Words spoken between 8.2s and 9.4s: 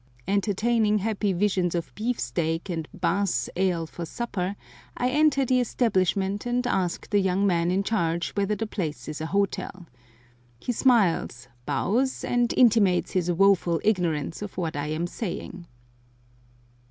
whether the place is an